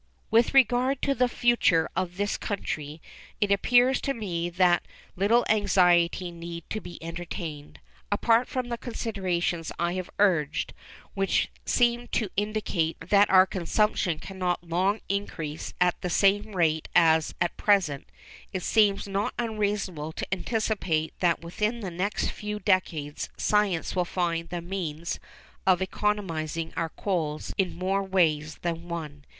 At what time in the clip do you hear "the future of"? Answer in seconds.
1.13-2.17